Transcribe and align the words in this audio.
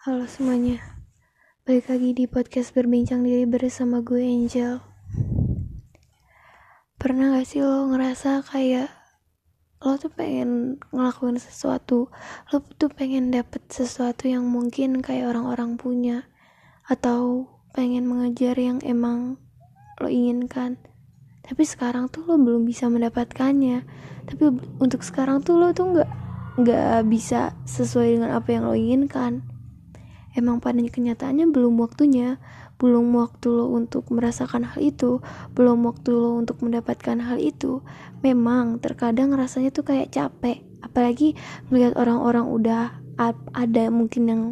Halo 0.00 0.24
semuanya, 0.24 0.80
balik 1.68 1.92
lagi 1.92 2.16
di 2.16 2.24
podcast 2.24 2.72
berbincang 2.72 3.20
diri 3.20 3.44
bersama 3.44 4.00
gue 4.00 4.24
Angel. 4.24 4.80
Pernah 6.96 7.36
gak 7.36 7.44
sih 7.44 7.60
lo 7.60 7.84
ngerasa 7.92 8.40
kayak 8.48 8.88
lo 9.84 10.00
tuh 10.00 10.08
pengen 10.08 10.80
ngelakuin 10.88 11.36
sesuatu, 11.36 12.08
lo 12.48 12.56
tuh 12.80 12.88
pengen 12.88 13.28
dapet 13.28 13.60
sesuatu 13.68 14.24
yang 14.24 14.48
mungkin 14.48 15.04
kayak 15.04 15.36
orang-orang 15.36 15.76
punya, 15.76 16.24
atau 16.88 17.52
pengen 17.76 18.08
mengejar 18.08 18.56
yang 18.56 18.80
emang 18.80 19.36
lo 20.00 20.08
inginkan. 20.08 20.80
Tapi 21.44 21.60
sekarang 21.68 22.08
tuh 22.08 22.24
lo 22.24 22.40
belum 22.40 22.64
bisa 22.64 22.88
mendapatkannya. 22.88 23.84
Tapi 24.24 24.48
untuk 24.80 25.04
sekarang 25.04 25.44
tuh 25.44 25.60
lo 25.60 25.76
tuh 25.76 25.92
nggak 25.92 26.10
nggak 26.56 27.04
bisa 27.04 27.52
sesuai 27.68 28.16
dengan 28.16 28.32
apa 28.32 28.48
yang 28.48 28.64
lo 28.64 28.72
inginkan 28.72 29.49
emang 30.34 30.62
pada 30.62 30.78
kenyataannya 30.80 31.50
belum 31.50 31.80
waktunya. 31.80 32.38
Belum 32.80 33.12
waktu 33.12 33.52
lo 33.52 33.68
untuk 33.76 34.08
merasakan 34.08 34.64
hal 34.64 34.80
itu. 34.80 35.20
Belum 35.52 35.84
waktu 35.84 36.16
lo 36.16 36.40
untuk 36.40 36.64
mendapatkan 36.64 37.20
hal 37.20 37.36
itu. 37.36 37.84
Memang 38.24 38.80
terkadang 38.80 39.36
rasanya 39.36 39.68
tuh 39.68 39.84
kayak 39.84 40.12
capek. 40.16 40.64
Apalagi 40.80 41.36
melihat 41.68 41.92
orang-orang 42.00 42.48
udah 42.48 42.82
ada 43.52 43.84
mungkin 43.92 44.22
yang 44.32 44.42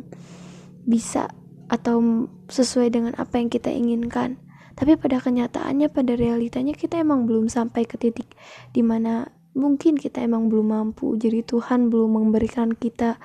bisa 0.85 1.33
atau 1.73 2.29
sesuai 2.53 2.89
dengan 2.93 3.13
apa 3.17 3.41
yang 3.41 3.49
kita 3.49 3.73
inginkan. 3.73 4.37
Tapi 4.77 4.95
pada 4.95 5.19
kenyataannya 5.19 5.89
pada 5.91 6.15
realitanya 6.15 6.77
kita 6.77 7.01
emang 7.01 7.25
belum 7.27 7.51
sampai 7.51 7.83
ke 7.89 7.99
titik 7.99 8.31
di 8.71 8.85
mana 8.85 9.27
mungkin 9.59 9.99
kita 9.99 10.23
emang 10.23 10.47
belum 10.47 10.71
mampu. 10.71 11.19
Jadi 11.19 11.43
Tuhan 11.43 11.91
belum 11.91 12.23
memberikan 12.23 12.77
kita 12.77 13.19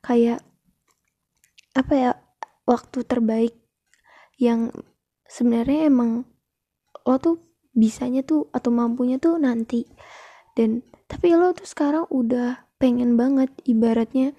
kayak 0.00 0.40
apa 1.74 1.92
ya 1.92 2.10
waktu 2.64 3.02
terbaik 3.04 3.54
yang 4.38 4.70
sebenarnya 5.28 5.90
emang 5.90 6.24
lo 7.04 7.16
tuh 7.20 7.42
bisanya 7.74 8.22
tuh 8.22 8.48
atau 8.54 8.70
mampunya 8.70 9.18
tuh 9.18 9.36
nanti. 9.36 9.84
Dan 10.54 10.86
tapi 11.10 11.34
lo 11.34 11.50
tuh 11.52 11.66
sekarang 11.66 12.06
udah 12.08 12.70
pengen 12.78 13.18
banget 13.18 13.50
ibaratnya 13.66 14.32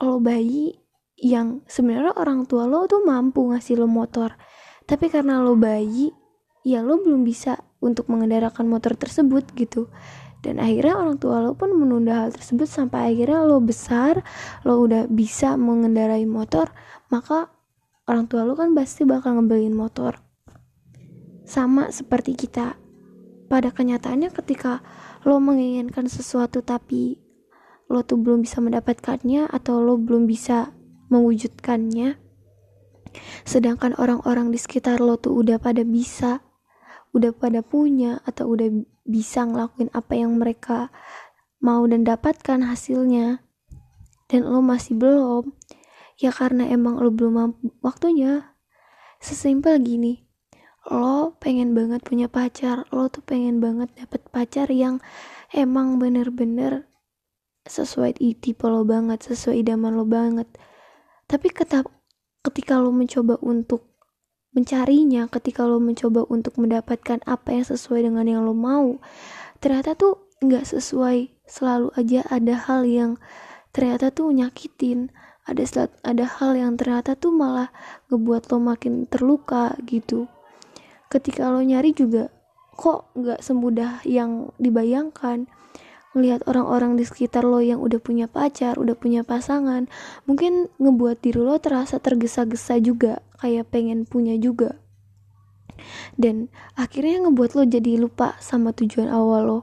lo 0.00 0.18
bayi 0.18 0.80
yang 1.20 1.60
sebenarnya 1.68 2.16
orang 2.16 2.48
tua 2.48 2.64
lo 2.64 2.88
tuh 2.88 3.04
mampu 3.04 3.52
ngasih 3.52 3.76
lo 3.76 3.86
motor. 3.86 4.34
Tapi 4.88 5.12
karena 5.12 5.44
lo 5.44 5.54
bayi 5.54 6.10
ya 6.64 6.80
lo 6.80 7.00
belum 7.00 7.24
bisa 7.24 7.60
untuk 7.80 8.08
mengendarakan 8.12 8.68
motor 8.68 8.96
tersebut 8.96 9.48
gitu 9.56 9.88
dan 10.40 10.56
akhirnya 10.56 10.96
orang 10.96 11.16
tua 11.20 11.44
lo 11.44 11.52
pun 11.52 11.76
menunda 11.76 12.24
hal 12.24 12.30
tersebut 12.32 12.64
sampai 12.64 13.12
akhirnya 13.12 13.44
lo 13.44 13.60
besar 13.60 14.24
lo 14.64 14.80
udah 14.80 15.04
bisa 15.08 15.60
mengendarai 15.60 16.24
motor 16.24 16.72
maka 17.12 17.52
orang 18.10 18.26
tua 18.26 18.42
lo 18.42 18.58
kan 18.58 18.74
pasti 18.74 19.06
bakal 19.06 19.38
ngebeliin 19.38 19.74
motor. 19.74 20.18
Sama 21.46 21.94
seperti 21.94 22.34
kita. 22.34 22.74
Pada 23.50 23.74
kenyataannya 23.74 24.30
ketika 24.30 24.82
lo 25.26 25.42
menginginkan 25.42 26.06
sesuatu 26.06 26.62
tapi 26.62 27.18
lo 27.90 28.06
tuh 28.06 28.22
belum 28.22 28.46
bisa 28.46 28.62
mendapatkannya 28.62 29.50
atau 29.50 29.82
lo 29.82 29.98
belum 29.98 30.30
bisa 30.30 30.70
mewujudkannya 31.10 32.30
sedangkan 33.42 33.98
orang-orang 33.98 34.54
di 34.54 34.58
sekitar 34.62 35.02
lo 35.02 35.18
tuh 35.18 35.34
udah 35.42 35.58
pada 35.58 35.82
bisa 35.82 36.38
udah 37.10 37.34
pada 37.34 37.58
punya 37.66 38.22
atau 38.22 38.54
udah 38.54 38.70
bisa 39.10 39.42
ngelakuin 39.42 39.90
apa 39.90 40.14
yang 40.14 40.38
mereka 40.38 40.94
mau 41.58 41.82
dan 41.90 42.06
dapatkan 42.06 42.62
hasilnya. 42.64 43.42
Dan 44.30 44.46
lo 44.46 44.62
masih 44.62 44.94
belum. 44.94 45.50
Ya 46.22 46.30
karena 46.30 46.70
emang 46.70 47.02
lo 47.02 47.10
belum 47.10 47.34
mampu. 47.34 47.74
Waktunya 47.82 48.54
sesimpel 49.18 49.82
gini. 49.82 50.22
Lo 50.86 51.34
pengen 51.42 51.74
banget 51.74 52.06
punya 52.06 52.30
pacar. 52.30 52.86
Lo 52.94 53.10
tuh 53.10 53.26
pengen 53.26 53.58
banget 53.58 53.90
dapet 53.98 54.22
pacar 54.30 54.70
yang 54.70 55.02
emang 55.50 55.98
bener-bener 55.98 56.86
sesuai 57.66 58.16
tipe 58.40 58.64
lo 58.64 58.86
banget 58.86 59.20
sesuai 59.26 59.66
idaman 59.66 59.98
lo 59.98 60.06
banget. 60.06 60.46
Tapi 61.26 61.50
ketika 61.50 62.74
lo 62.78 62.94
mencoba 62.94 63.36
untuk 63.42 63.89
mencarinya 64.50 65.30
ketika 65.30 65.62
lo 65.62 65.78
mencoba 65.78 66.26
untuk 66.26 66.58
mendapatkan 66.58 67.22
apa 67.26 67.54
yang 67.54 67.66
sesuai 67.66 68.10
dengan 68.10 68.26
yang 68.26 68.42
lo 68.42 68.54
mau 68.54 68.98
ternyata 69.60 69.94
tuh 69.94 70.30
nggak 70.40 70.64
sesuai. 70.64 71.30
Selalu 71.50 71.90
aja 71.98 72.22
ada 72.30 72.54
hal 72.56 72.86
yang 72.86 73.20
ternyata 73.74 74.14
tuh 74.14 74.30
nyakitin 74.32 75.10
ada 75.50 75.66
ada 76.06 76.24
hal 76.26 76.54
yang 76.54 76.78
ternyata 76.78 77.18
tuh 77.18 77.34
malah 77.34 77.74
ngebuat 78.08 78.50
lo 78.54 78.58
makin 78.62 79.04
terluka 79.10 79.74
gitu. 79.84 80.30
Ketika 81.10 81.50
lo 81.50 81.60
nyari 81.60 81.90
juga 81.90 82.30
kok 82.78 83.12
nggak 83.18 83.42
semudah 83.42 84.00
yang 84.06 84.54
dibayangkan 84.56 85.50
melihat 86.10 86.42
orang-orang 86.50 86.98
di 86.98 87.06
sekitar 87.06 87.46
lo 87.46 87.62
yang 87.62 87.78
udah 87.78 88.02
punya 88.02 88.26
pacar, 88.26 88.76
udah 88.82 88.98
punya 88.98 89.22
pasangan, 89.22 89.86
mungkin 90.26 90.66
ngebuat 90.82 91.22
diri 91.22 91.38
lo 91.38 91.54
terasa 91.62 92.02
tergesa-gesa 92.02 92.82
juga, 92.82 93.22
kayak 93.38 93.70
pengen 93.70 94.02
punya 94.06 94.34
juga. 94.34 94.78
Dan 96.18 96.50
akhirnya 96.74 97.24
ngebuat 97.24 97.56
lo 97.56 97.62
jadi 97.64 97.96
lupa 97.96 98.36
sama 98.42 98.74
tujuan 98.74 99.08
awal 99.08 99.42
lo. 99.46 99.60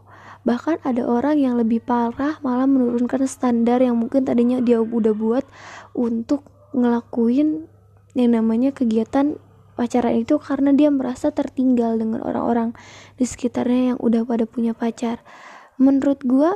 Bahkan 0.48 0.88
ada 0.88 1.04
orang 1.04 1.36
yang 1.36 1.60
lebih 1.60 1.84
parah 1.84 2.40
malah 2.40 2.64
menurunkan 2.64 3.28
standar 3.28 3.84
yang 3.84 4.00
mungkin 4.00 4.24
tadinya 4.24 4.64
dia 4.64 4.80
udah 4.80 5.12
buat 5.12 5.44
untuk 5.92 6.48
ngelakuin 6.72 7.68
yang 8.16 8.32
namanya 8.32 8.72
kegiatan 8.72 9.36
pacaran 9.76 10.16
itu 10.18 10.40
karena 10.42 10.74
dia 10.74 10.90
merasa 10.90 11.30
tertinggal 11.30 12.00
dengan 12.02 12.24
orang-orang 12.26 12.74
di 13.20 13.28
sekitarnya 13.28 13.94
yang 13.94 14.00
udah 14.02 14.26
pada 14.26 14.50
punya 14.50 14.74
pacar 14.74 15.22
menurut 15.78 16.22
gue 16.26 16.52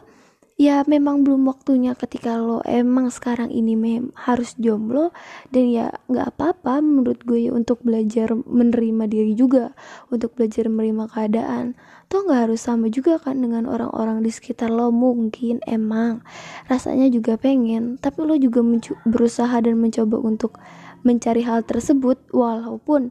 ya 0.61 0.85
memang 0.85 1.25
belum 1.25 1.49
waktunya 1.49 1.97
ketika 1.97 2.37
lo 2.37 2.61
emang 2.69 3.09
sekarang 3.09 3.49
ini 3.49 3.73
mem 3.73 4.13
harus 4.13 4.53
jomblo 4.61 5.09
dan 5.49 5.73
ya 5.73 5.89
nggak 6.05 6.37
apa-apa 6.37 6.85
menurut 6.85 7.25
gue 7.25 7.49
ya, 7.49 7.51
untuk 7.55 7.81
belajar 7.81 8.37
menerima 8.37 9.09
diri 9.09 9.33
juga 9.33 9.73
untuk 10.13 10.37
belajar 10.37 10.69
menerima 10.69 11.09
keadaan. 11.09 11.73
Toh 12.13 12.29
nggak 12.29 12.51
harus 12.51 12.61
sama 12.61 12.93
juga 12.93 13.17
kan 13.17 13.41
dengan 13.41 13.65
orang-orang 13.65 14.21
di 14.21 14.29
sekitar 14.29 14.69
lo 14.69 14.93
mungkin 14.93 15.65
emang 15.65 16.21
rasanya 16.69 17.09
juga 17.09 17.41
pengen 17.41 17.97
tapi 17.97 18.21
lo 18.21 18.37
juga 18.37 18.61
berusaha 19.09 19.57
dan 19.63 19.81
mencoba 19.81 20.21
untuk 20.21 20.61
mencari 21.01 21.41
hal 21.41 21.65
tersebut 21.65 22.21
walaupun 22.29 23.09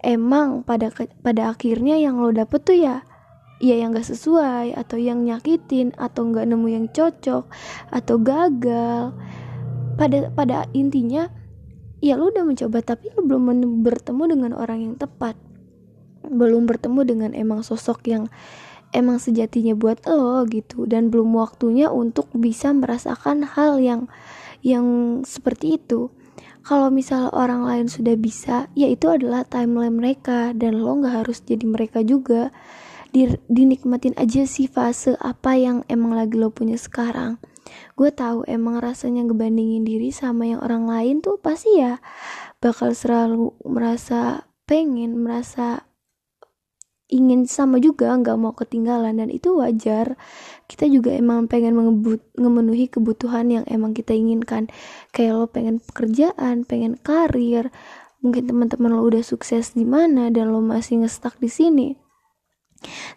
emang 0.00 0.64
pada 0.64 0.88
pada 1.20 1.52
akhirnya 1.52 2.00
yang 2.00 2.22
lo 2.22 2.32
dapet 2.32 2.60
tuh 2.64 2.78
ya 2.78 3.04
ya 3.56 3.74
yang 3.76 3.96
gak 3.96 4.08
sesuai 4.08 4.76
atau 4.76 5.00
yang 5.00 5.24
nyakitin 5.24 5.96
atau 5.96 6.28
nggak 6.28 6.44
nemu 6.44 6.66
yang 6.68 6.86
cocok 6.92 7.44
atau 7.92 8.16
gagal. 8.20 9.16
Pada 9.96 10.28
pada 10.28 10.68
intinya 10.76 11.32
ya 12.04 12.20
lu 12.20 12.28
udah 12.28 12.44
mencoba 12.44 12.84
tapi 12.84 13.08
lu 13.16 13.24
belum 13.24 13.48
bertemu 13.80 14.22
dengan 14.28 14.52
orang 14.52 14.84
yang 14.84 14.94
tepat. 15.00 15.40
Belum 16.26 16.68
bertemu 16.68 17.00
dengan 17.06 17.30
emang 17.32 17.64
sosok 17.64 18.04
yang 18.12 18.28
emang 18.92 19.16
sejatinya 19.16 19.72
buat 19.72 20.04
lo 20.04 20.44
gitu. 20.44 20.84
Dan 20.84 21.08
belum 21.08 21.32
waktunya 21.32 21.88
untuk 21.88 22.28
bisa 22.36 22.76
merasakan 22.76 23.48
hal 23.56 23.80
yang 23.80 24.12
yang 24.60 25.20
seperti 25.24 25.80
itu. 25.80 26.12
Kalau 26.66 26.90
misal 26.90 27.30
orang 27.30 27.62
lain 27.62 27.86
sudah 27.86 28.18
bisa 28.18 28.66
ya 28.74 28.90
itu 28.90 29.06
adalah 29.06 29.46
timeline 29.46 29.96
mereka 29.96 30.50
dan 30.50 30.82
lo 30.82 30.98
nggak 30.98 31.24
harus 31.24 31.38
jadi 31.46 31.62
mereka 31.62 32.02
juga 32.02 32.50
dinikmatin 33.48 34.12
aja 34.20 34.44
sih 34.44 34.68
fase 34.68 35.16
apa 35.16 35.56
yang 35.56 35.88
emang 35.88 36.12
lagi 36.12 36.36
lo 36.36 36.52
punya 36.52 36.76
sekarang. 36.76 37.40
Gue 37.96 38.12
tahu 38.12 38.44
emang 38.44 38.78
rasanya 38.78 39.24
ngebandingin 39.24 39.82
diri 39.88 40.12
sama 40.12 40.44
yang 40.46 40.60
orang 40.60 40.84
lain 40.86 41.24
tuh 41.24 41.40
pasti 41.40 41.80
ya 41.80 41.98
bakal 42.60 42.92
selalu 42.92 43.56
merasa 43.64 44.46
pengen 44.68 45.16
merasa 45.18 45.88
ingin 47.06 47.46
sama 47.46 47.78
juga 47.78 48.10
nggak 48.10 48.36
mau 48.36 48.52
ketinggalan 48.52 49.16
dan 49.16 49.32
itu 49.32 49.56
wajar. 49.56 50.18
Kita 50.66 50.90
juga 50.90 51.14
emang 51.14 51.46
pengen 51.46 51.78
mengebut, 51.78 52.20
memenuhi 52.36 52.90
kebutuhan 52.90 53.48
yang 53.48 53.64
emang 53.70 53.94
kita 53.94 54.12
inginkan. 54.12 54.68
Kayak 55.14 55.32
lo 55.40 55.46
pengen 55.48 55.80
pekerjaan 55.80 56.68
pengen 56.68 57.00
karir 57.00 57.72
mungkin 58.20 58.48
teman-teman 58.50 58.90
lo 58.90 59.06
udah 59.06 59.22
sukses 59.22 59.78
di 59.78 59.86
mana 59.86 60.34
dan 60.34 60.50
lo 60.50 60.58
masih 60.58 61.04
ngestak 61.04 61.38
di 61.38 61.46
sini 61.46 61.88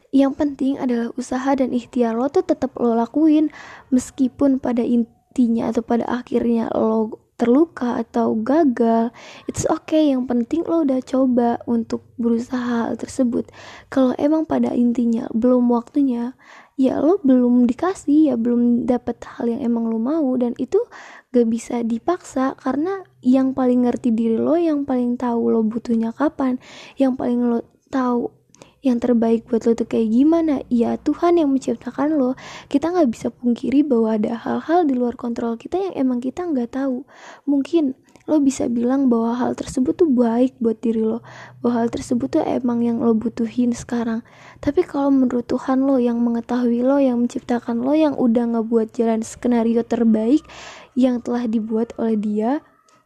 yang 0.09 0.33
penting 0.33 0.81
adalah 0.81 1.13
usaha 1.15 1.53
dan 1.53 1.69
ikhtiar 1.69 2.17
lo 2.17 2.31
tuh 2.31 2.45
tetap 2.45 2.73
lo 2.81 2.97
lakuin. 2.97 3.53
Meskipun 3.93 4.57
pada 4.57 4.81
intinya 4.81 5.69
atau 5.69 5.85
pada 5.85 6.05
akhirnya 6.09 6.71
lo 6.73 7.21
terluka 7.39 7.95
atau 8.03 8.35
gagal 8.35 9.15
it's 9.47 9.63
okay. 9.69 10.11
Yang 10.11 10.27
penting 10.27 10.61
lo 10.67 10.83
udah 10.83 10.99
coba 11.05 11.61
untuk 11.69 12.03
berusaha 12.17 12.89
hal 12.89 12.99
tersebut. 12.99 13.47
Kalau 13.87 14.11
emang 14.19 14.43
pada 14.49 14.73
intinya 14.75 15.29
belum 15.31 15.69
waktunya 15.71 16.35
ya 16.79 16.95
lo 17.03 17.19
belum 17.19 17.67
dikasih 17.67 18.31
ya 18.31 18.35
belum 18.39 18.87
dapat 18.87 19.19
hal 19.37 19.45
yang 19.47 19.61
emang 19.61 19.87
lo 19.87 20.01
mau. 20.01 20.35
Dan 20.35 20.57
itu 20.57 20.81
gak 21.29 21.47
bisa 21.47 21.85
dipaksa 21.85 22.57
karena 22.57 23.05
yang 23.21 23.53
paling 23.53 23.85
ngerti 23.85 24.09
diri 24.09 24.35
lo 24.35 24.57
yang 24.57 24.83
paling 24.83 25.15
tahu 25.15 25.53
lo 25.53 25.61
butuhnya 25.61 26.09
kapan 26.15 26.57
yang 26.97 27.13
paling 27.13 27.45
lo 27.45 27.61
tahu 27.93 28.38
yang 28.79 29.03
terbaik 29.03 29.43
buat 29.51 29.67
lo 29.67 29.75
tuh 29.75 29.87
kayak 29.87 30.07
gimana? 30.07 30.63
Ya 30.71 30.95
Tuhan 30.95 31.35
yang 31.35 31.51
menciptakan 31.51 32.15
lo. 32.15 32.39
Kita 32.71 32.95
nggak 32.95 33.09
bisa 33.11 33.27
pungkiri 33.27 33.83
bahwa 33.83 34.15
ada 34.15 34.39
hal-hal 34.39 34.87
di 34.87 34.95
luar 34.95 35.19
kontrol 35.19 35.59
kita 35.59 35.75
yang 35.75 35.93
emang 35.99 36.19
kita 36.23 36.47
nggak 36.47 36.79
tahu. 36.79 37.03
Mungkin 37.43 37.95
lo 38.29 38.37
bisa 38.37 38.69
bilang 38.69 39.09
bahwa 39.09 39.33
hal 39.35 39.57
tersebut 39.57 40.05
tuh 40.05 40.09
baik 40.13 40.53
buat 40.61 40.77
diri 40.79 41.01
lo 41.01 41.25
bahwa 41.65 41.81
hal 41.81 41.87
tersebut 41.89 42.29
tuh 42.29 42.45
emang 42.45 42.85
yang 42.85 43.01
lo 43.01 43.11
butuhin 43.17 43.73
sekarang. 43.73 44.21
Tapi 44.61 44.85
kalau 44.85 45.09
menurut 45.09 45.49
Tuhan 45.49 45.83
lo 45.83 45.97
yang 45.97 46.21
mengetahui 46.21 46.85
lo 46.85 47.01
yang 47.01 47.25
menciptakan 47.25 47.81
lo 47.81 47.97
yang 47.97 48.13
udah 48.15 48.55
ngebuat 48.55 48.93
jalan 48.93 49.25
skenario 49.25 49.81
terbaik 49.81 50.45
yang 50.93 51.19
telah 51.19 51.49
dibuat 51.49 51.91
oleh 51.97 52.15
dia 52.15 52.51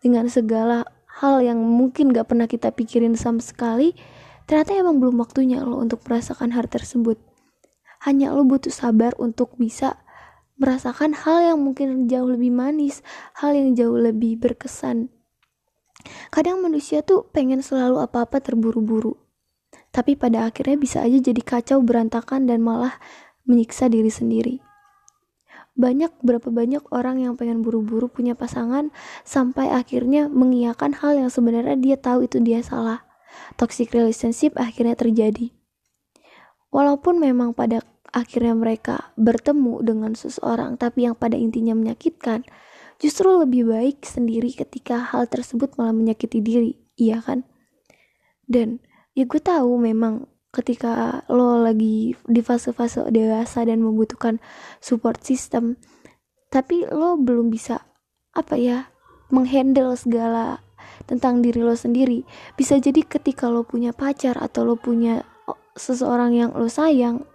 dengan 0.04 0.28
segala 0.28 0.84
hal 1.24 1.40
yang 1.40 1.62
mungkin 1.62 2.12
gak 2.12 2.34
pernah 2.34 2.50
kita 2.50 2.74
pikirin 2.74 3.16
sama 3.16 3.40
sekali 3.40 3.96
ternyata 4.46 4.76
emang 4.76 5.00
belum 5.00 5.20
waktunya 5.20 5.64
lo 5.64 5.80
untuk 5.80 6.04
merasakan 6.08 6.54
hal 6.54 6.68
tersebut 6.68 7.20
hanya 8.04 8.36
lo 8.36 8.44
butuh 8.44 8.72
sabar 8.72 9.16
untuk 9.16 9.56
bisa 9.56 10.04
merasakan 10.60 11.16
hal 11.16 11.56
yang 11.56 11.60
mungkin 11.60 12.06
jauh 12.06 12.30
lebih 12.30 12.52
manis, 12.54 13.02
hal 13.40 13.56
yang 13.56 13.74
jauh 13.74 13.96
lebih 13.96 14.38
berkesan. 14.38 15.10
Kadang 16.30 16.60
manusia 16.60 17.00
tuh 17.02 17.26
pengen 17.32 17.64
selalu 17.64 18.04
apa-apa 18.04 18.44
terburu-buru. 18.44 19.16
Tapi 19.94 20.18
pada 20.20 20.50
akhirnya 20.50 20.76
bisa 20.76 21.00
aja 21.00 21.16
jadi 21.16 21.42
kacau 21.42 21.80
berantakan 21.80 22.50
dan 22.50 22.60
malah 22.60 22.98
menyiksa 23.48 23.88
diri 23.88 24.10
sendiri. 24.10 24.56
Banyak 25.74 26.22
berapa 26.22 26.54
banyak 26.54 26.86
orang 26.94 27.24
yang 27.24 27.34
pengen 27.34 27.66
buru-buru 27.66 28.06
punya 28.12 28.38
pasangan 28.38 28.94
sampai 29.26 29.74
akhirnya 29.74 30.30
mengiyakan 30.30 30.94
hal 30.98 31.18
yang 31.18 31.30
sebenarnya 31.34 31.78
dia 31.80 31.98
tahu 31.98 32.30
itu 32.30 32.38
dia 32.44 32.62
salah. 32.62 33.13
Toxic 33.56 33.92
relationship 33.94 34.58
akhirnya 34.58 34.98
terjadi. 34.98 35.54
Walaupun 36.74 37.22
memang 37.22 37.54
pada 37.54 37.86
akhirnya 38.14 38.54
mereka 38.54 39.14
bertemu 39.18 39.82
dengan 39.82 40.12
seseorang 40.14 40.78
tapi 40.78 41.06
yang 41.10 41.18
pada 41.18 41.38
intinya 41.38 41.74
menyakitkan, 41.74 42.46
justru 43.02 43.30
lebih 43.30 43.70
baik 43.70 44.06
sendiri 44.06 44.54
ketika 44.54 45.02
hal 45.14 45.26
tersebut 45.30 45.74
malah 45.78 45.94
menyakiti 45.94 46.42
diri, 46.42 46.78
iya 46.98 47.22
kan? 47.22 47.46
Dan 48.46 48.82
ya 49.18 49.26
gue 49.26 49.42
tahu 49.42 49.78
memang 49.82 50.30
ketika 50.54 51.26
lo 51.34 51.58
lagi 51.62 52.14
di 52.30 52.42
fase-fase 52.46 53.10
dewasa 53.10 53.66
dan 53.66 53.82
membutuhkan 53.82 54.38
support 54.78 55.26
system, 55.26 55.82
tapi 56.54 56.86
lo 56.86 57.18
belum 57.18 57.50
bisa 57.50 57.82
apa 58.38 58.58
ya 58.58 58.94
menghandle 59.34 59.98
segala 59.98 60.62
tentang 61.06 61.44
diri 61.44 61.60
lo 61.60 61.76
sendiri. 61.76 62.24
Bisa 62.56 62.80
jadi 62.80 63.04
ketika 63.04 63.52
lo 63.52 63.68
punya 63.68 63.92
pacar 63.92 64.40
atau 64.40 64.64
lo 64.64 64.76
punya 64.80 65.24
seseorang 65.74 66.38
yang 66.38 66.52
lo 66.54 66.70
sayang, 66.70 67.26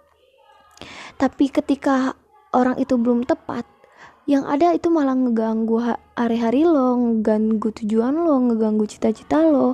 tapi 1.19 1.51
ketika 1.51 2.15
orang 2.55 2.79
itu 2.79 2.95
belum 2.95 3.27
tepat 3.27 3.67
yang 4.29 4.45
ada 4.45 4.77
itu 4.77 4.93
malah 4.93 5.17
ngeganggu 5.17 5.81
hari-hari 6.13 6.61
lo, 6.61 6.93
ngeganggu 7.01 7.73
tujuan 7.81 8.13
lo, 8.13 8.37
ngeganggu 8.45 8.85
cita-cita 8.85 9.41
lo. 9.41 9.73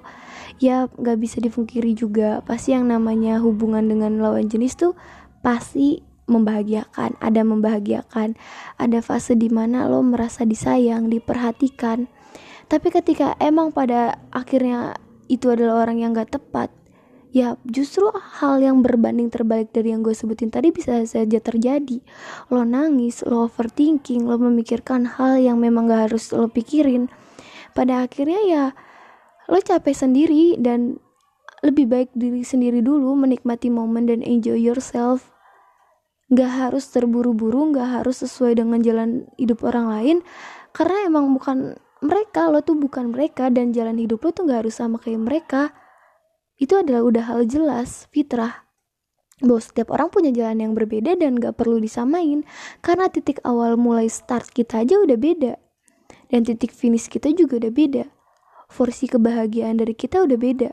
Ya 0.63 0.87
gak 0.95 1.19
bisa 1.19 1.43
difungkiri 1.43 1.91
juga, 1.91 2.39
pasti 2.39 2.71
yang 2.71 2.87
namanya 2.87 3.43
hubungan 3.43 3.83
dengan 3.83 4.15
lawan 4.23 4.47
jenis 4.47 4.79
tuh 4.79 4.95
pasti 5.43 6.07
membahagiakan, 6.31 7.19
ada 7.19 7.41
membahagiakan, 7.43 8.39
ada 8.79 8.99
fase 9.03 9.35
di 9.35 9.51
mana 9.51 9.91
lo 9.91 9.99
merasa 9.99 10.47
disayang, 10.47 11.11
diperhatikan. 11.11 12.07
Tapi 12.65 12.87
ketika 12.89 13.37
emang 13.37 13.69
pada 13.69 14.17
akhirnya 14.33 14.97
itu 15.29 15.53
adalah 15.53 15.85
orang 15.85 16.01
yang 16.01 16.17
gak 16.17 16.33
tepat, 16.33 16.73
ya 17.29 17.59
justru 17.67 18.09
hal 18.41 18.63
yang 18.63 18.81
berbanding 18.81 19.29
terbalik 19.29 19.69
dari 19.69 19.93
yang 19.93 20.01
gue 20.01 20.17
sebutin 20.17 20.49
tadi 20.49 20.73
bisa 20.73 21.03
saja 21.05 21.37
terjadi. 21.37 22.01
Lo 22.49 22.65
nangis 22.65 23.21
lo 23.21 23.45
overthinking 23.45 24.25
lo 24.25 24.41
memikirkan 24.41 25.05
hal 25.05 25.37
yang 25.37 25.61
memang 25.61 25.85
gak 25.85 26.09
harus 26.09 26.33
lo 26.33 26.49
pikirin. 26.49 27.11
Pada 27.77 28.07
akhirnya 28.07 28.41
ya 28.47 28.63
lo 29.45 29.61
capek 29.61 29.93
sendiri 29.93 30.57
dan 30.57 30.97
lebih 31.61 31.85
baik 31.85 32.09
diri 32.17 32.41
sendiri 32.41 32.81
dulu 32.81 33.13
menikmati 33.13 33.69
momen 33.69 34.09
dan 34.09 34.25
enjoy 34.25 34.57
yourself. 34.57 35.29
Gak 36.33 36.49
harus 36.49 36.89
terburu-buru 36.89 37.77
gak 37.77 38.01
harus 38.01 38.25
sesuai 38.25 38.57
dengan 38.57 38.81
jalan 38.81 39.29
hidup 39.37 39.61
orang 39.61 39.85
lain 39.93 40.17
karena 40.73 41.05
emang 41.05 41.29
bukan 41.37 41.77
mereka 42.05 42.47
lo 42.47 42.61
tuh 42.61 42.77
bukan 42.77 43.11
mereka 43.11 43.49
dan 43.49 43.73
jalan 43.75 43.97
hidup 43.99 44.21
lo 44.23 44.29
tuh 44.31 44.45
gak 44.47 44.65
harus 44.65 44.77
sama 44.77 45.01
kayak 45.01 45.21
mereka 45.21 45.61
itu 46.55 46.79
adalah 46.79 47.03
udah 47.03 47.23
hal 47.27 47.41
jelas, 47.43 48.07
fitrah. 48.15 48.63
Bahwa 49.43 49.59
setiap 49.59 49.91
orang 49.91 50.07
punya 50.07 50.31
jalan 50.31 50.63
yang 50.63 50.71
berbeda 50.71 51.19
dan 51.19 51.35
gak 51.35 51.59
perlu 51.59 51.83
disamain, 51.83 52.47
karena 52.79 53.11
titik 53.11 53.43
awal 53.43 53.75
mulai 53.75 54.07
start 54.07 54.55
kita 54.55 54.87
aja 54.87 54.95
udah 55.03 55.19
beda. 55.19 55.59
Dan 56.31 56.47
titik 56.47 56.71
finish 56.71 57.11
kita 57.11 57.35
juga 57.35 57.59
udah 57.59 57.73
beda. 57.75 58.03
Porsi 58.71 59.11
kebahagiaan 59.11 59.83
dari 59.83 59.91
kita 59.95 60.23
udah 60.23 60.39
beda. 60.39 60.69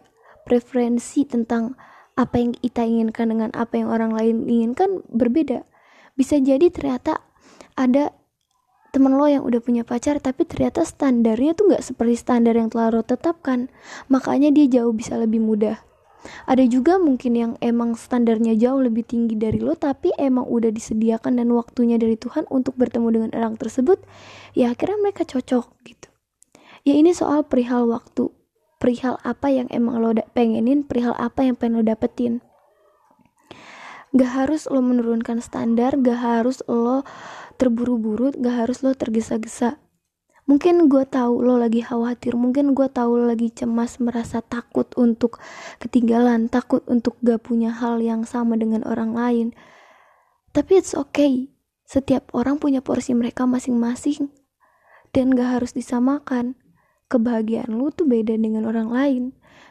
Preferensi 0.46 1.26
tentang 1.26 1.74
apa 2.14 2.38
yang 2.38 2.54
kita 2.54 2.86
inginkan 2.86 3.34
dengan 3.34 3.50
apa 3.54 3.78
yang 3.78 3.90
orang 3.90 4.14
lain 4.14 4.46
inginkan 4.46 5.02
berbeda. 5.10 5.66
Bisa 6.14 6.38
jadi 6.38 6.70
ternyata 6.70 7.18
ada 7.74 8.14
temen 8.92 9.16
lo 9.16 9.24
yang 9.24 9.42
udah 9.42 9.64
punya 9.64 9.88
pacar 9.88 10.20
tapi 10.20 10.44
ternyata 10.44 10.84
standarnya 10.84 11.56
tuh 11.56 11.72
nggak 11.72 11.80
seperti 11.80 12.14
standar 12.20 12.54
yang 12.54 12.68
telah 12.68 12.92
lo 12.92 13.00
tetapkan. 13.00 13.72
Makanya 14.12 14.52
dia 14.52 14.68
jauh 14.68 14.92
bisa 14.92 15.16
lebih 15.16 15.40
mudah. 15.40 15.80
Ada 16.46 16.68
juga 16.70 17.02
mungkin 17.02 17.34
yang 17.34 17.52
emang 17.58 17.98
standarnya 17.98 18.54
jauh 18.54 18.78
lebih 18.78 19.02
tinggi 19.02 19.34
dari 19.34 19.58
lo 19.58 19.74
tapi 19.74 20.14
emang 20.20 20.46
udah 20.46 20.70
disediakan 20.70 21.40
dan 21.40 21.50
waktunya 21.50 21.98
dari 21.98 22.14
Tuhan 22.14 22.46
untuk 22.52 22.78
bertemu 22.78 23.08
dengan 23.10 23.30
orang 23.34 23.58
tersebut 23.58 23.98
ya 24.54 24.70
akhirnya 24.70 25.02
mereka 25.02 25.26
cocok 25.26 25.66
gitu. 25.82 26.08
Ya 26.86 26.94
ini 26.94 27.16
soal 27.16 27.48
perihal 27.48 27.88
waktu. 27.90 28.30
Perihal 28.78 29.18
apa 29.22 29.50
yang 29.50 29.70
emang 29.70 30.02
lo 30.02 30.10
pengenin 30.34 30.82
perihal 30.86 31.14
apa 31.18 31.46
yang 31.46 31.54
pengen 31.54 31.82
lo 31.82 31.84
dapetin. 31.86 32.42
Gak 34.12 34.28
harus 34.28 34.68
lo 34.68 34.84
menurunkan 34.84 35.40
standar 35.40 35.96
gak 35.96 36.20
harus 36.20 36.60
lo 36.68 37.00
terburu-buru 37.62 38.34
gak 38.34 38.66
harus 38.66 38.82
lo 38.82 38.90
tergesa-gesa. 38.90 39.78
Mungkin 40.50 40.90
gue 40.90 41.06
tahu 41.06 41.46
lo 41.46 41.54
lagi 41.54 41.86
khawatir 41.86 42.34
mungkin 42.34 42.74
gue 42.74 42.90
tahu 42.90 43.22
lo 43.22 43.30
lagi 43.30 43.54
cemas 43.54 44.02
merasa 44.02 44.42
takut 44.42 44.90
untuk 44.98 45.38
ketinggalan 45.78 46.50
takut 46.50 46.82
untuk 46.90 47.14
gak 47.22 47.46
punya 47.46 47.70
hal 47.70 48.02
yang 48.02 48.26
sama 48.26 48.58
dengan 48.58 48.82
orang 48.82 49.14
lain. 49.14 49.46
Tapi 50.50 50.82
it's 50.82 50.98
okay 50.98 51.54
setiap 51.86 52.34
orang 52.34 52.58
punya 52.58 52.82
porsi 52.82 53.14
mereka 53.14 53.46
masing-masing 53.46 54.34
dan 55.14 55.30
gak 55.30 55.62
harus 55.62 55.70
disamakan. 55.70 56.58
Kebahagiaan 57.06 57.70
lo 57.78 57.94
tuh 57.94 58.10
beda 58.10 58.34
dengan 58.34 58.66
orang 58.66 58.90
lain. 58.90 59.22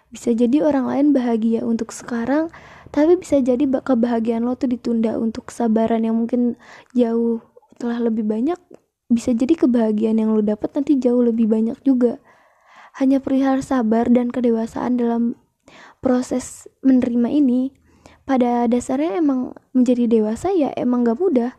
Bisa 0.08 0.32
jadi 0.32 0.64
orang 0.64 0.88
lain 0.88 1.08
bahagia 1.12 1.68
untuk 1.68 1.92
sekarang 1.92 2.48
tapi 2.96 3.20
bisa 3.20 3.44
jadi 3.44 3.68
kebahagiaan 3.68 4.48
lo 4.48 4.56
tuh 4.56 4.72
ditunda 4.72 5.20
untuk 5.20 5.52
kesabaran 5.52 6.08
yang 6.08 6.16
mungkin 6.16 6.56
jauh 6.96 7.51
setelah 7.82 8.14
lebih 8.14 8.30
banyak 8.30 8.62
bisa 9.10 9.34
jadi 9.34 9.58
kebahagiaan 9.58 10.22
yang 10.22 10.38
lo 10.38 10.46
dapat 10.46 10.70
nanti 10.78 11.02
jauh 11.02 11.26
lebih 11.26 11.50
banyak 11.50 11.82
juga. 11.82 12.22
Hanya 12.94 13.18
perihal 13.18 13.66
sabar 13.66 14.06
dan 14.06 14.30
kedewasaan 14.30 15.02
dalam 15.02 15.34
proses 15.98 16.70
menerima 16.86 17.34
ini 17.34 17.74
pada 18.22 18.70
dasarnya 18.70 19.18
emang 19.18 19.58
menjadi 19.74 20.06
dewasa 20.06 20.54
ya 20.54 20.70
emang 20.78 21.10
gak 21.10 21.18
mudah. 21.18 21.58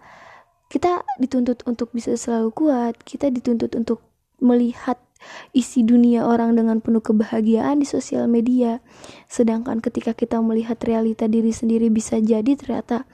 Kita 0.71 1.03
dituntut 1.19 1.67
untuk 1.67 1.91
bisa 1.91 2.15
selalu 2.15 2.55
kuat 2.55 3.03
kita 3.03 3.27
dituntut 3.35 3.75
untuk 3.75 3.99
melihat 4.39 5.03
isi 5.51 5.83
dunia 5.83 6.23
orang 6.23 6.55
dengan 6.55 6.79
penuh 6.79 7.03
kebahagiaan 7.03 7.83
di 7.83 7.87
sosial 7.91 8.31
media. 8.31 8.79
Sedangkan 9.27 9.83
ketika 9.83 10.15
kita 10.15 10.39
melihat 10.39 10.79
realita 10.87 11.27
diri 11.27 11.51
sendiri 11.51 11.91
bisa 11.91 12.23
jadi 12.23 12.55
ternyata 12.55 13.11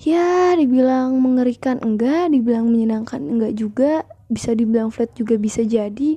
ya 0.00 0.56
dibilang 0.56 1.20
mengerikan 1.20 1.76
enggak 1.84 2.32
dibilang 2.32 2.72
menyenangkan 2.72 3.20
enggak 3.20 3.52
juga 3.52 4.08
bisa 4.32 4.56
dibilang 4.56 4.88
flat 4.88 5.12
juga 5.12 5.36
bisa 5.36 5.60
jadi. 5.60 6.16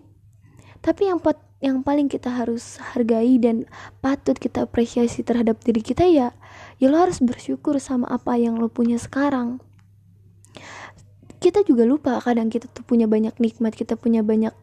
Tapi 0.80 1.02
yang 1.12 1.20
pat 1.20 1.40
yang 1.64 1.80
paling 1.80 2.12
kita 2.12 2.28
harus 2.28 2.80
hargai 2.80 3.40
dan 3.40 3.68
patut 4.04 4.36
kita 4.36 4.68
apresiasi 4.68 5.24
terhadap 5.24 5.64
diri 5.64 5.80
kita 5.80 6.04
ya 6.04 6.36
ya 6.76 6.88
lo 6.92 7.00
harus 7.00 7.24
bersyukur 7.24 7.80
sama 7.80 8.08
apa 8.12 8.36
yang 8.40 8.60
lo 8.60 8.72
punya 8.72 8.96
sekarang. 8.96 9.60
Kita 11.44 11.64
juga 11.68 11.84
lupa 11.84 12.24
kadang 12.24 12.48
kita 12.48 12.72
tuh 12.72 12.88
punya 12.88 13.04
banyak 13.04 13.36
nikmat 13.36 13.76
kita 13.76 14.00
punya 14.00 14.24
banyak 14.24 14.56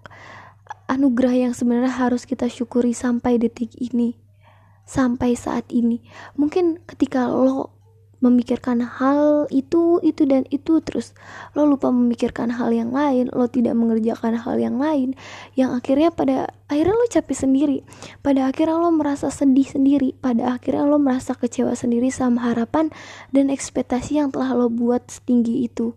anugerah 0.88 1.48
yang 1.48 1.52
sebenarnya 1.52 1.92
harus 1.92 2.24
kita 2.24 2.48
syukuri 2.48 2.96
sampai 2.96 3.36
detik 3.36 3.76
ini 3.76 4.16
sampai 4.88 5.38
saat 5.38 5.68
ini. 5.70 6.02
Mungkin 6.34 6.82
ketika 6.88 7.30
lo 7.30 7.79
memikirkan 8.20 8.84
hal 8.84 9.48
itu 9.48 9.98
itu 10.04 10.28
dan 10.28 10.44
itu 10.52 10.78
terus. 10.84 11.16
Lo 11.56 11.64
lupa 11.64 11.88
memikirkan 11.88 12.52
hal 12.52 12.70
yang 12.70 12.92
lain 12.92 13.32
lo 13.32 13.48
tidak 13.48 13.72
mengerjakan 13.74 14.36
hal 14.36 14.60
yang 14.60 14.76
lain 14.76 15.16
yang 15.56 15.72
akhirnya 15.72 16.12
pada 16.12 16.52
akhirnya 16.68 16.94
lo 16.94 17.06
capek 17.08 17.36
sendiri. 17.36 17.78
Pada 18.20 18.52
akhirnya 18.52 18.76
lo 18.76 18.92
merasa 18.92 19.32
sedih 19.32 19.66
sendiri 19.66 20.12
pada 20.20 20.52
akhirnya 20.52 20.84
lo 20.84 21.00
merasa 21.00 21.32
kecewa 21.32 21.72
sendiri 21.72 22.12
sama 22.12 22.52
harapan 22.52 22.92
dan 23.32 23.48
ekspektasi 23.48 24.20
yang 24.20 24.28
telah 24.28 24.52
lo 24.52 24.68
buat 24.68 25.08
setinggi 25.08 25.64
itu. 25.64 25.96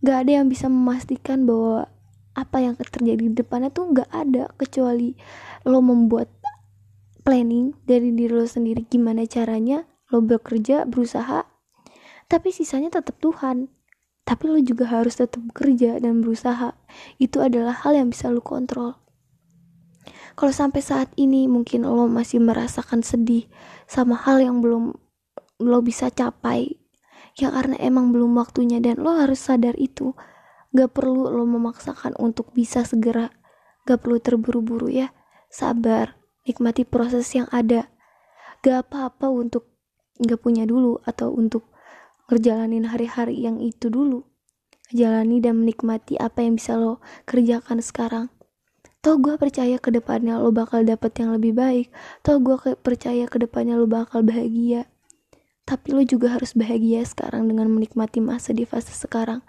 Gak 0.00 0.24
ada 0.24 0.40
yang 0.40 0.48
bisa 0.48 0.72
memastikan 0.72 1.44
bahwa 1.44 1.92
apa 2.32 2.64
yang 2.64 2.72
terjadi 2.80 3.20
di 3.20 3.36
depannya 3.36 3.68
tuh 3.68 3.92
gak 3.92 4.08
ada 4.08 4.48
kecuali 4.56 5.12
lo 5.68 5.84
membuat 5.84 6.32
planning 7.20 7.76
dari 7.84 8.16
diri 8.16 8.32
lo 8.32 8.48
sendiri 8.48 8.88
gimana 8.88 9.28
caranya 9.28 9.84
lo 10.10 10.22
bekerja 10.22 10.84
berusaha 10.84 11.50
tapi 12.30 12.54
sisanya 12.54 12.94
tetap 12.94 13.18
Tuhan. 13.18 13.66
Tapi 14.22 14.46
lo 14.46 14.62
juga 14.62 14.86
harus 14.86 15.18
tetap 15.18 15.42
bekerja 15.42 15.98
dan 15.98 16.22
berusaha. 16.22 16.78
Itu 17.18 17.42
adalah 17.42 17.74
hal 17.82 17.98
yang 17.98 18.14
bisa 18.14 18.30
lo 18.30 18.38
kontrol. 18.38 18.94
Kalau 20.38 20.54
sampai 20.54 20.78
saat 20.78 21.10
ini 21.18 21.50
mungkin 21.50 21.82
lo 21.82 22.06
masih 22.06 22.38
merasakan 22.38 23.02
sedih 23.02 23.50
sama 23.90 24.14
hal 24.14 24.38
yang 24.38 24.62
belum 24.62 24.94
lo 25.60 25.78
bisa 25.82 26.08
capai 26.08 26.80
ya 27.36 27.52
karena 27.52 27.76
emang 27.82 28.14
belum 28.14 28.32
waktunya 28.38 28.78
dan 28.78 29.02
lo 29.02 29.10
harus 29.18 29.42
sadar 29.42 29.74
itu. 29.74 30.14
Gak 30.70 30.94
perlu 30.94 31.26
lo 31.34 31.42
memaksakan 31.50 32.14
untuk 32.22 32.54
bisa 32.54 32.86
segera 32.86 33.34
gak 33.90 34.06
perlu 34.06 34.22
terburu-buru 34.22 34.86
ya. 34.86 35.10
Sabar 35.50 36.14
nikmati 36.46 36.86
proses 36.86 37.26
yang 37.34 37.50
ada. 37.50 37.90
Gak 38.62 38.86
apa-apa 38.86 39.26
untuk 39.34 39.66
nggak 40.20 40.40
punya 40.44 40.68
dulu 40.68 41.00
atau 41.08 41.32
untuk 41.32 41.66
ngerjalanin 42.28 42.86
hari-hari 42.86 43.40
yang 43.40 43.58
itu 43.58 43.88
dulu 43.90 44.22
jalani 44.92 45.40
dan 45.42 45.64
menikmati 45.64 46.20
apa 46.20 46.44
yang 46.44 46.60
bisa 46.60 46.76
lo 46.76 47.02
kerjakan 47.26 47.82
sekarang 47.82 48.28
Toh 49.00 49.16
gue 49.16 49.32
percaya 49.40 49.80
ke 49.80 49.88
depannya 49.88 50.36
lo 50.36 50.52
bakal 50.52 50.84
dapet 50.84 51.24
yang 51.24 51.32
lebih 51.32 51.56
baik. 51.56 51.88
Toh 52.20 52.36
gue 52.36 52.52
percaya 52.84 53.24
ke 53.24 53.40
depannya 53.40 53.80
lo 53.80 53.88
bakal 53.88 54.20
bahagia. 54.20 54.92
Tapi 55.64 55.96
lo 55.96 56.04
juga 56.04 56.36
harus 56.36 56.52
bahagia 56.52 57.00
sekarang 57.08 57.48
dengan 57.48 57.72
menikmati 57.72 58.20
masa 58.20 58.52
di 58.52 58.68
fase 58.68 58.92
sekarang. 58.92 59.40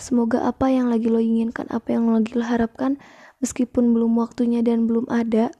Semoga 0.00 0.48
apa 0.48 0.72
yang 0.72 0.88
lagi 0.88 1.12
lo 1.12 1.20
inginkan, 1.20 1.68
apa 1.68 1.92
yang 1.92 2.16
lagi 2.16 2.32
lo 2.32 2.48
harapkan, 2.48 2.96
meskipun 3.44 3.92
belum 3.92 4.16
waktunya 4.16 4.64
dan 4.64 4.88
belum 4.88 5.04
ada, 5.12 5.52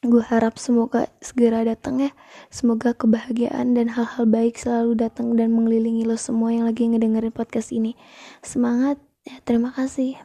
gue 0.00 0.24
harap 0.24 0.56
semoga 0.56 1.12
segera 1.20 1.60
datang 1.60 2.00
ya. 2.00 2.10
Semoga 2.48 2.96
kebahagiaan 2.96 3.76
dan 3.76 3.92
hal-hal 3.92 4.24
baik 4.24 4.56
selalu 4.56 4.96
datang 4.96 5.36
dan 5.36 5.52
mengelilingi 5.52 6.08
lo 6.08 6.16
semua 6.16 6.56
yang 6.56 6.64
lagi 6.64 6.88
ngedengerin 6.88 7.32
podcast 7.32 7.68
ini. 7.72 7.96
Semangat. 8.40 8.96
Ya 9.20 9.36
terima 9.44 9.68
kasih 9.76 10.16